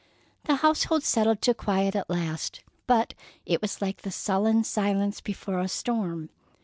The 0.45 0.55
household 0.55 1.03
settled 1.03 1.43
to 1.43 1.53
quiet 1.53 1.95
at 1.95 2.09
last, 2.09 2.63
but 2.87 3.13
it 3.45 3.61
was 3.61 3.83
like 3.83 4.01
the 4.01 4.09
sullen 4.09 4.63
silence 4.63 5.21
before 5.21 5.59
a 5.59 5.67
storm. 5.67 6.31